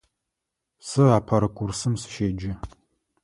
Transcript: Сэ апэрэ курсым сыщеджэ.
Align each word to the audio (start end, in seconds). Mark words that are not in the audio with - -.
Сэ 0.87 1.03
апэрэ 1.17 1.49
курсым 1.57 1.93
сыщеджэ. 2.01 2.51